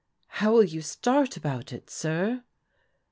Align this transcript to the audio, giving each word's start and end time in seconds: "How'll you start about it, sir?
"How'll 0.39 0.63
you 0.63 0.81
start 0.81 1.37
about 1.37 1.71
it, 1.71 1.91
sir? 1.91 2.43